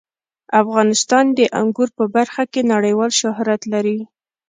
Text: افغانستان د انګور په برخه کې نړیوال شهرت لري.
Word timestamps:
افغانستان 0.61 1.25
د 1.37 1.39
انګور 1.61 1.89
په 1.97 2.05
برخه 2.15 2.43
کې 2.51 2.61
نړیوال 2.73 3.11
شهرت 3.19 3.61
لري. 3.73 3.99